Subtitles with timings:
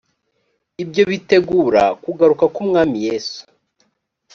[0.83, 3.39] ibyo bitegura kugaruka k’umwami yesu